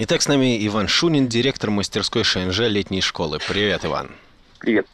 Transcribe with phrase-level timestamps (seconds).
[0.00, 3.38] Итак, с нами Иван Шунин, директор мастерской ШНЖ летней школы.
[3.48, 4.10] Привет, Иван.
[4.60, 4.86] Привет.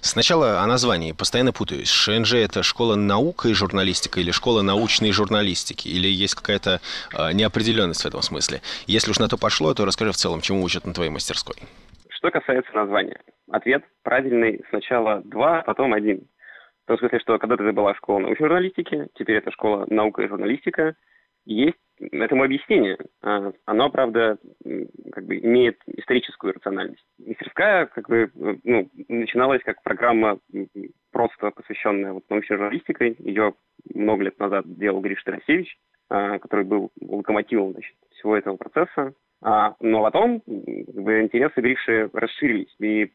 [0.00, 1.12] Сначала о названии.
[1.12, 1.90] Постоянно путаюсь.
[1.90, 5.88] ШНЖ– это школа наука и журналистика или школа научной журналистики?
[5.88, 6.80] Или есть какая-то
[7.12, 8.62] э, неопределенность в этом смысле?
[8.86, 11.56] Если уж на то пошло, то расскажи в целом, чему учат на твоей мастерской.
[12.08, 13.20] Что касается названия.
[13.50, 14.62] Ответ правильный.
[14.70, 16.26] Сначала два, потом один.
[16.84, 20.28] В том смысле, что когда-то это была школа научной журналистики, теперь это школа наука и
[20.28, 20.96] журналистика.
[21.48, 22.98] Есть этому объяснение.
[23.22, 24.36] А, оно, правда,
[25.12, 27.04] как бы имеет историческую рациональность.
[27.18, 28.30] Мастерская как бы
[28.64, 30.38] ну, начиналась как программа
[31.10, 33.16] просто посвященная вот, научной журналистике.
[33.18, 33.54] Ее
[33.94, 35.74] много лет назад делал Гриш Тарасевич,
[36.10, 39.14] а, который был локомотивом значит, всего этого процесса.
[39.42, 43.10] А, но потом как интересы Гриши расширились, и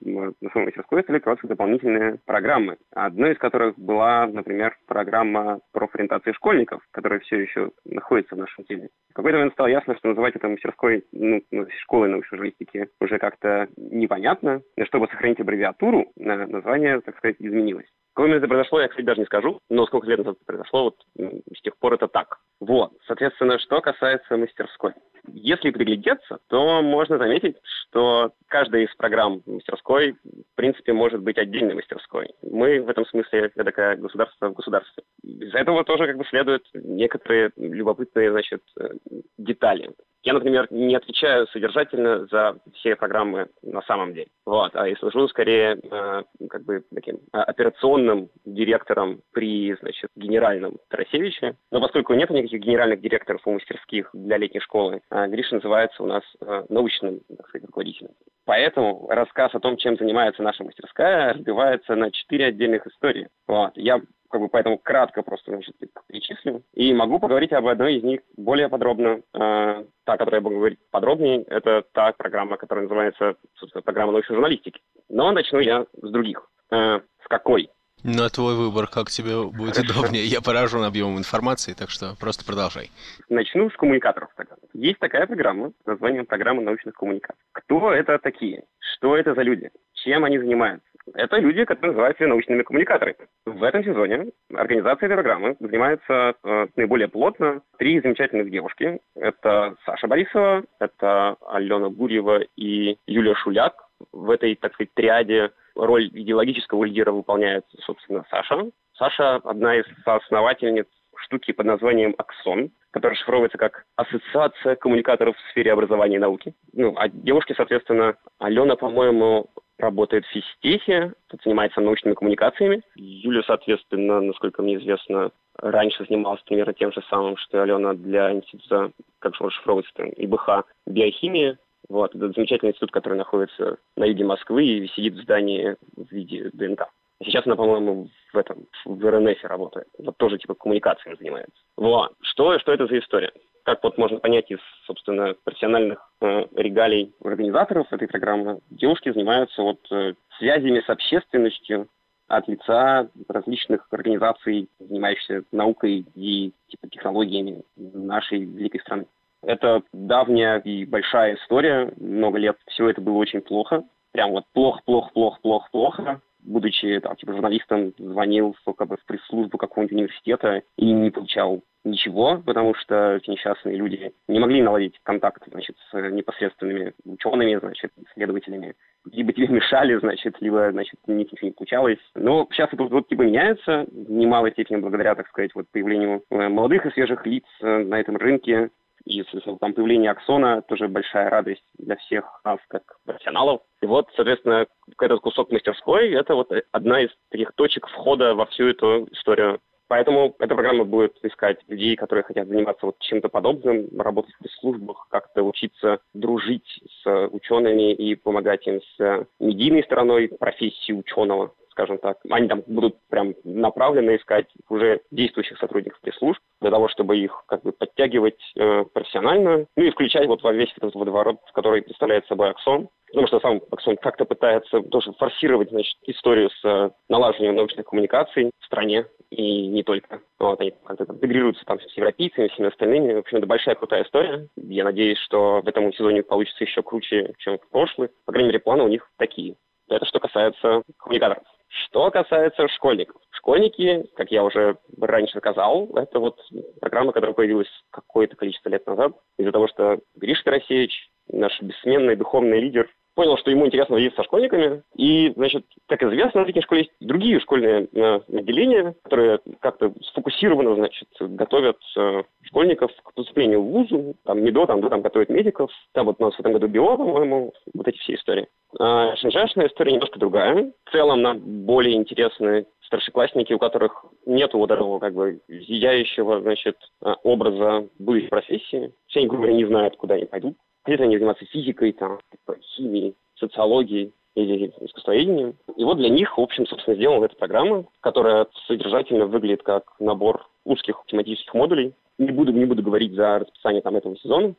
[0.52, 2.77] самом мастерской стали открываться дополнительные программы.
[2.91, 8.90] Одной из которых была, например, программа профориентации школьников, которая все еще находится в нашем теле.
[9.12, 13.20] В какой-то момент стало ясно, что называть это мастерской, ну, ну школой научной журналистики уже
[13.20, 14.62] как-то непонятно.
[14.77, 17.88] И чтобы сохранить аббревиатуру, название, так сказать, изменилось.
[18.16, 20.98] Момент это произошло, я, кстати, даже не скажу, но сколько лет назад это произошло, вот
[21.18, 22.38] с тех пор это так.
[22.60, 24.94] Вот, соответственно, что касается мастерской.
[25.28, 31.76] Если приглядеться, то можно заметить, что каждая из программ мастерской, в принципе, может быть отдельной
[31.76, 32.30] мастерской.
[32.41, 35.04] Мы в этом смысле такая государство в государстве.
[35.24, 38.90] Из этого тоже как бы следуют некоторые любопытные, значит, э,
[39.38, 39.91] детали.
[40.24, 44.27] Я, например, не отвечаю содержательно за все программы на самом деле.
[44.46, 50.77] Вот, а я служу скорее э, как бы таким э, операционным директором при, значит, генеральном
[50.90, 51.55] Тарасевиче.
[51.71, 56.07] Но поскольку нет никаких генеральных директоров у мастерских для летней школы, э, Гриша называется у
[56.07, 58.12] нас э, научным, так сказать, руководителем.
[58.46, 63.27] Поэтому рассказ о том, чем занимается наша мастерская, разбивается на четыре отдельных истории.
[63.48, 63.71] Вот.
[63.76, 64.01] Я
[64.34, 65.75] как бы поэтому кратко просто значит,
[66.07, 66.63] перечислю.
[66.73, 69.22] И могу поговорить об одной из них более подробно.
[69.31, 74.34] Э, та, которая я буду говорить подробнее, это та программа, которая называется, собственно, программа научной
[74.34, 74.81] журналистики.
[75.07, 76.50] Но начну я с других.
[76.72, 77.69] Э, с какой?
[78.03, 80.25] На твой выбор, как тебе будет удобнее.
[80.25, 82.89] Я поражен объемом информации, так что просто продолжай.
[83.29, 84.29] Начну с коммуникаторов.
[84.35, 84.55] Тогда.
[84.73, 87.39] Есть такая программа с названием «Программа научных коммуникаций».
[87.51, 88.63] Кто это такие?
[88.79, 89.69] Что это за люди?
[89.93, 90.89] Чем они занимаются?
[91.14, 93.16] Это люди, которые называются научными коммуникаторами.
[93.46, 99.00] В этом сезоне организация этой программы занимается э, наиболее плотно три замечательных девушки.
[99.16, 103.75] Это Саша Борисова, это Алена Гурьева и Юлия Шуляк.
[104.12, 108.70] В этой, так сказать, триаде роль идеологического лидера выполняет, собственно, Саша.
[108.97, 115.74] Саша– одна из основательниц штуки под названием «Аксон», которая шифровывается как «Ассоциация коммуникаторов в сфере
[115.74, 116.53] образования и науки».
[116.74, 121.13] Ну, а девушки, соответственно, Алена, по-моему, работает в физтехе,
[121.44, 122.84] занимается научными коммуникациями.
[122.95, 128.31] Юля, соответственно, насколько мне известно, раньше занималась примерно тем же самым, что и Алена для
[128.31, 131.57] института, как же расшифровывается, ИБХ, биохимия.
[131.89, 136.50] Вот, это замечательный институт, который находится на юге Москвы и сидит в здании в виде
[136.53, 136.88] ДНК.
[137.23, 139.88] Сейчас она, по-моему, в этом, в РНФ работает.
[139.97, 141.53] Вот тоже типа коммуникациями занимается.
[141.78, 142.13] Вот.
[142.22, 143.31] Что, что это за история?
[143.63, 149.79] Как вот можно понять из, собственно, профессиональных э, регалий организаторов этой программы, девушки занимаются вот
[149.90, 151.88] э, связями с общественностью
[152.28, 159.06] от лица различных организаций, занимающихся наукой и типа, технологиями нашей великой страны.
[159.41, 163.84] Это давняя и большая история, много лет все это было очень плохо.
[164.12, 169.05] Прям вот плохо, плохо, плохо, плохо, плохо будучи там, типа, журналистом, звонил как бы, в
[169.05, 174.99] пресс-службу какого-нибудь университета и не получал ничего, потому что эти несчастные люди не могли наладить
[175.03, 178.75] контакт значит, с непосредственными учеными, значит, исследователями.
[179.11, 181.99] Либо тебе мешали, значит, либо, значит, ничего не получалось.
[182.15, 186.47] Но сейчас это вот типа меняется, в немалой степени благодаря, так сказать, вот появлению э,
[186.47, 188.69] молодых и свежих лиц э, на этом рынке.
[189.06, 193.62] И, соответственно, там появление Аксона тоже большая радость для всех нас, как профессионалов.
[193.81, 194.66] И вот, соответственно,
[195.00, 199.59] этот кусок мастерской– это вот одна из таких точек входа во всю эту историю.
[199.90, 205.08] Поэтому эта программа будет искать людей, которые хотят заниматься вот чем-то подобным, работать в службах,
[205.09, 212.17] как-то учиться дружить с учеными и помогать им с медийной стороной профессии ученого скажем так.
[212.29, 217.64] Они там будут прям направленно искать уже действующих сотрудников пресс-служб для того, чтобы их как
[217.64, 222.52] бы подтягивать э, профессионально, ну и включать вот во весь этот водоворот, который представляет собой
[222.52, 222.90] Аксон.
[223.08, 228.52] Потому что сам Аксон как-то пытается тоже форсировать значит, историю с э, налаживанием научных коммуникаций
[228.59, 230.22] в стране и не только.
[230.40, 233.14] Вот, они как-то интегрируются там с европейцами, всеми остальными.
[233.14, 234.47] В общем, это большая крутая история.
[234.55, 238.09] Я надеюсь, что в этом сезоне получится еще круче, чем в прошлый.
[238.25, 239.55] По крайней мере, планы у них такие.
[239.90, 241.43] Это что касается коммуникаторов.
[241.73, 243.22] Что касается школьников.
[243.31, 246.40] Школьники, как я уже раньше сказал, это вот
[246.79, 252.59] программа, которая появилась какое-то количество лет назад, из-за того, что Гриш Тарасевич, наш бессменный духовный
[252.59, 254.83] лидер, понял, что ему интересно возиться со школьниками.
[254.95, 261.07] И, значит, как известно, в школе есть другие школьные э, отделения, которые как-то сфокусированно, значит,
[261.19, 264.15] готовят э, школьников к поступлению в вузу.
[264.25, 265.71] Там не до, там до, там готовят медиков.
[265.94, 268.48] Там вот у нас в этом году био, по-моему, вот эти все истории.
[268.80, 270.71] А шанжашная история немножко другая.
[270.86, 276.77] В целом нам более интересны старшеклассники, у которых нет вот этого как бы зияющего, значит,
[277.04, 278.94] э, образа будущей профессии.
[279.07, 280.56] Все грубо говоря, не знают, куда они пойдут.
[280.86, 285.56] Где-то они занимаются физикой, там, типа, химией, социологией или искусствоведением.
[285.78, 290.48] И вот для них, в общем, собственно, сделана эта программа, которая содержательно выглядит как набор
[290.66, 291.94] узких тематических модулей.
[292.18, 294.56] Не буду, не буду говорить за расписание там этого сезона.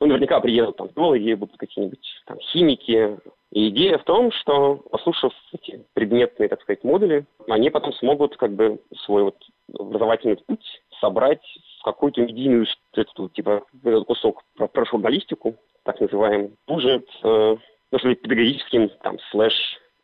[0.00, 3.18] Ну, наверняка приедут там биологи, будут какие-нибудь там химики.
[3.52, 8.52] И идея в том, что, послушав эти предметные, так сказать, модули, они потом смогут как
[8.52, 9.36] бы свой вот
[9.78, 11.42] образовательный путь собрать
[11.84, 12.66] какую-то медийную,
[12.98, 13.64] эту, типа,
[14.06, 17.56] кусок про, журналистику, так называемый, служит, э,
[17.90, 19.52] ну, что педагогическим, там, слэш,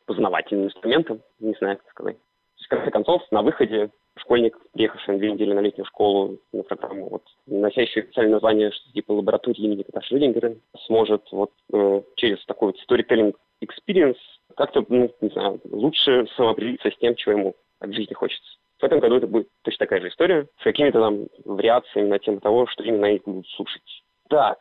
[0.06, 2.16] познавательным инструментом, не знаю, как сказать.
[2.56, 7.08] В конце концов, на выходе школьник, приехавший на две недели на летнюю школу на программу,
[7.08, 10.56] вот, носящий официальное название, что типа лаборатории имени Кота Шрёдингера,
[10.86, 13.34] сможет вот э, через такой вот storytelling
[13.64, 14.18] experience
[14.56, 18.58] как-то, ну, не знаю, лучше самоопределиться с тем, чего ему от жизни хочется.
[18.80, 22.40] В этом году это будет точно такая же история, с какими-то там вариациями на тему
[22.40, 23.82] того, что именно они будут слушать.
[24.28, 24.58] Так,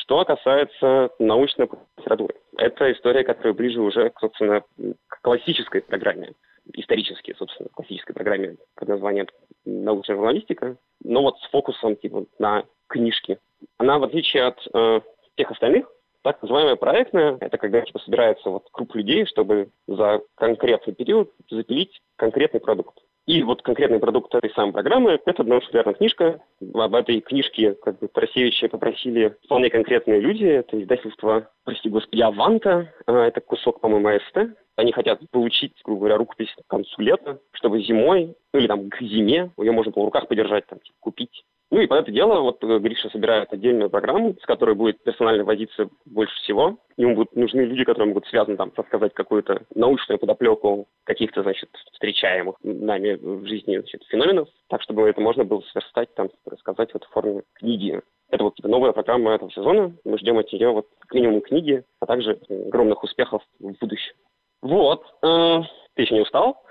[0.00, 1.68] что касается научной
[1.98, 2.34] литературы.
[2.56, 4.62] Это история, которая ближе уже, собственно,
[5.08, 6.32] к классической программе,
[6.72, 9.26] исторически, собственно, классической программе под названием
[9.64, 13.38] научная журналистика, но вот с фокусом типа на книжки.
[13.78, 15.00] Она, в отличие от э,
[15.34, 15.90] всех остальных,
[16.22, 22.00] так называемая проектная, это когда типа, собирается вот круг людей, чтобы за конкретный период запилить
[22.16, 22.98] конкретный продукт.
[23.30, 26.42] И вот конкретный продукт этой самой программы– это научно-популярная книжка.
[26.74, 30.46] Об этой книжке как бы Тарасевича попросили вполне конкретные люди.
[30.46, 32.92] Это издательство, прости господи, Аванта.
[33.06, 34.50] А, это кусок, по-моему, АСТ.
[34.74, 39.00] Они хотят получить, грубо говоря, рукопись к концу лета, чтобы зимой, ну или там к
[39.00, 41.44] зиме, ее можно было в руках подержать, там, типа, купить.
[41.70, 45.44] Ну и под это дело вот э, Гриша собирает отдельную программу, с которой будет персонально
[45.44, 46.78] возиться больше всего.
[46.96, 52.56] Ему будут нужны люди, которые могут связаны там рассказать какую-то научную подоплеку каких-то, значит, встречаемых
[52.64, 57.10] нами в жизни значит, феноменов, так чтобы это можно было сверстать, там, рассказать вот в
[57.10, 58.00] форме книги.
[58.30, 59.92] Это вот новая программа этого сезона.
[60.04, 64.14] Мы ждем от нее вот к минимуму книги, а также огромных успехов в будущем.
[64.60, 65.04] Вот.
[65.22, 65.60] Э,
[65.94, 66.62] ты еще не устал?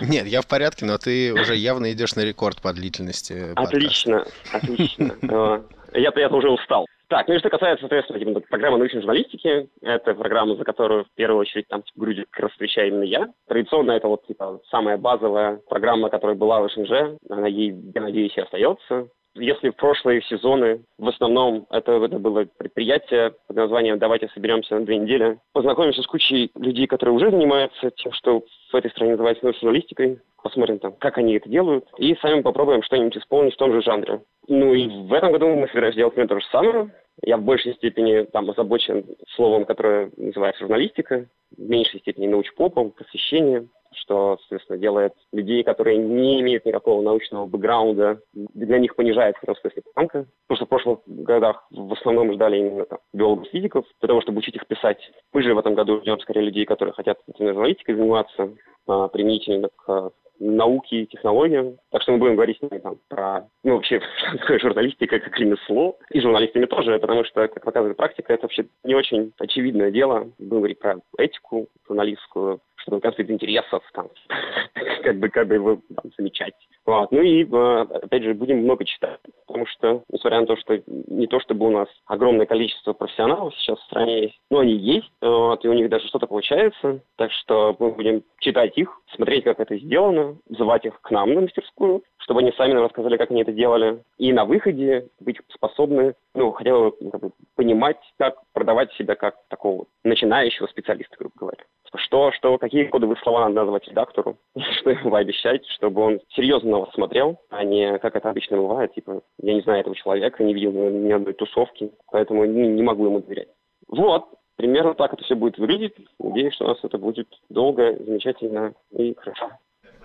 [0.00, 3.52] Нет, я в порядке, но ты уже явно идешь на рекорд по длительности.
[3.54, 5.14] Отлично, отлично.
[5.22, 5.62] Э,
[5.94, 6.86] я-то я уже устал.
[7.08, 11.10] Так, ну и что касается, соответственно, типа, программы научной журналистики, это программа, за которую в
[11.14, 12.06] первую очередь там типа,
[12.36, 13.28] раз отвечаю именно я.
[13.46, 18.36] Традиционно это вот типа самая базовая программа, которая была в СНЖ, она ей, я надеюсь,
[18.36, 19.08] и остается.
[19.38, 24.84] Если в прошлые сезоны в основном это, это было предприятие под названием «Давайте соберемся на
[24.84, 28.42] две недели», познакомимся с кучей людей, которые уже занимаются тем, что
[28.72, 33.16] в этой стране называется журналистикой, посмотрим там, как они это делают, и сами попробуем что-нибудь
[33.16, 34.22] исполнить в том же жанре.
[34.48, 36.90] Ну и в этом году мы собираемся делать то же самое.
[37.22, 39.04] Я в большей степени там озабочен
[39.34, 41.26] словом, которое называется журналистика,
[41.56, 48.20] в меньшей степени научпопом, просвещением что, соответственно, делает людей, которые не имеют никакого научного бэкграунда,
[48.32, 50.26] для них понижается смысле планка.
[50.46, 54.38] Потому что в прошлых годах в основном ждали именно там, биологов, физиков, для того, чтобы
[54.38, 54.98] учить их писать.
[55.32, 58.50] Мы же в этом году ждем скорее людей, которые хотят аналитикой заниматься,
[58.86, 61.78] а, применительно к науки и технологиям.
[61.90, 64.00] Так что мы будем говорить с ними там про, ну, вообще,
[64.60, 65.98] журналистика как ремесло.
[66.10, 70.30] И журналистами тоже, потому что, как показывает практика, это вообще не очень очевидное дело.
[70.38, 74.08] Будем говорить про этику журналистскую, что конфликт интересов, там,
[75.02, 76.54] как бы, как бы его там, замечать.
[76.84, 77.12] Вот.
[77.12, 81.26] Ну и, э, опять же, будем много читать, потому что, несмотря на то, что не
[81.26, 85.64] то чтобы у нас огромное количество профессионалов сейчас в стране есть, но они есть, вот,
[85.64, 89.76] и у них даже что-то получается, так что мы будем читать их, смотреть, как это
[89.76, 93.52] сделано, звать их к нам на мастерскую, чтобы они сами нам рассказали, как они это
[93.52, 99.14] делали, и на выходе быть способны, ну, хотя бы как бы, понимать, как продавать себя
[99.14, 101.64] как такого начинающего специалиста, грубо говоря.
[101.94, 104.36] Что, что, какие кодовые слова надо назвать редактору,
[104.78, 108.92] что ему обещать, чтобы он серьезно на вас смотрел, а не, как это обычно бывает,
[108.92, 113.06] типа, я не знаю этого человека, не видел ни одной тусовки, поэтому не, не могу
[113.06, 113.48] ему доверять.
[113.86, 115.94] Вот, примерно так это все будет выглядеть.
[116.18, 119.48] Надеюсь, что у нас это будет долго, замечательно и хорошо.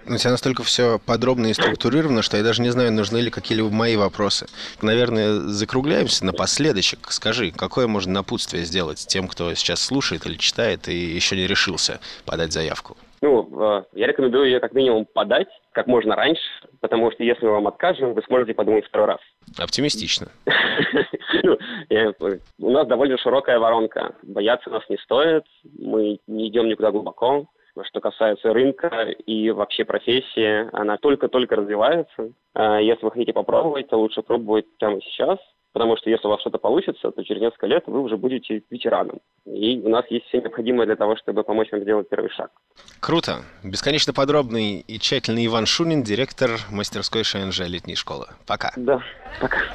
[0.06, 3.70] У тебя настолько все подробно и структурировано, что я даже не знаю, нужны ли какие-либо
[3.70, 4.48] мои вопросы.
[4.82, 7.12] Наверное, закругляемся напоследочек.
[7.12, 12.00] Скажи, какое можно напутствие сделать тем, кто сейчас слушает или читает и еще не решился
[12.26, 12.98] подать заявку?
[13.22, 16.42] Ну, э, я рекомендую ее как минимум подать как можно раньше,
[16.82, 19.20] потому что если мы вам откажем, вы сможете подумать второй раз.
[19.58, 20.28] Оптимистично.
[21.42, 21.58] Ну,
[22.60, 24.16] у нас довольно широкая воронка.
[24.22, 25.44] Бояться нас не стоит,
[25.78, 27.48] мы не идем никуда глубоко.
[27.82, 32.32] Что касается рынка и вообще профессии, она только-только развивается.
[32.54, 35.40] А если вы хотите попробовать, то лучше пробовать прямо сейчас,
[35.74, 39.20] потому что если у вас что-то получится, то через несколько лет вы уже будете ветераном.
[39.46, 42.52] И у нас есть все необходимое для того, чтобы помочь вам сделать первый шаг.
[43.00, 43.42] Круто.
[43.64, 48.28] Бесконечно подробный и тщательный Иван Шунин, директор мастерской ШНЖ летней школы.
[48.46, 48.72] Пока.
[48.78, 49.02] Да,
[49.42, 49.58] пока.